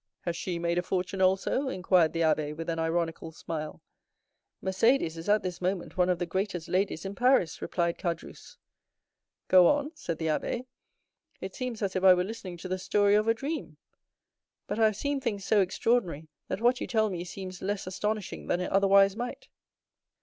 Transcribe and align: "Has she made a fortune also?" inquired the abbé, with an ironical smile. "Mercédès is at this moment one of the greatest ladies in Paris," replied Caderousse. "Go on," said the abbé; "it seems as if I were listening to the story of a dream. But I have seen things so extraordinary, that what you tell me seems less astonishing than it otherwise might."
"Has 0.21 0.35
she 0.35 0.57
made 0.57 0.79
a 0.79 0.81
fortune 0.81 1.21
also?" 1.21 1.67
inquired 1.69 2.11
the 2.11 2.21
abbé, 2.21 2.57
with 2.57 2.69
an 2.69 2.79
ironical 2.79 3.31
smile. 3.31 3.83
"Mercédès 4.63 5.15
is 5.15 5.29
at 5.29 5.43
this 5.43 5.61
moment 5.61 5.95
one 5.95 6.09
of 6.09 6.17
the 6.17 6.25
greatest 6.25 6.67
ladies 6.67 7.05
in 7.05 7.13
Paris," 7.13 7.61
replied 7.61 7.99
Caderousse. 7.99 8.57
"Go 9.47 9.67
on," 9.67 9.91
said 9.93 10.17
the 10.17 10.25
abbé; 10.25 10.65
"it 11.39 11.53
seems 11.53 11.83
as 11.83 11.95
if 11.95 12.03
I 12.03 12.15
were 12.15 12.23
listening 12.23 12.57
to 12.57 12.67
the 12.67 12.79
story 12.79 13.13
of 13.13 13.27
a 13.27 13.35
dream. 13.35 13.77
But 14.65 14.79
I 14.79 14.85
have 14.85 14.95
seen 14.95 15.21
things 15.21 15.45
so 15.45 15.61
extraordinary, 15.61 16.29
that 16.47 16.61
what 16.61 16.81
you 16.81 16.87
tell 16.87 17.11
me 17.11 17.23
seems 17.23 17.61
less 17.61 17.85
astonishing 17.85 18.47
than 18.47 18.59
it 18.59 18.71
otherwise 18.71 19.15
might." 19.15 19.49